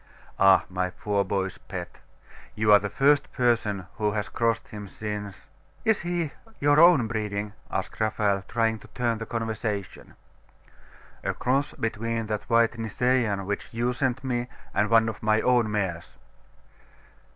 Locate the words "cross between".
11.35-12.25